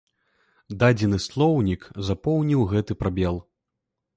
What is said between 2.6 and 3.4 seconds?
гэты прабел.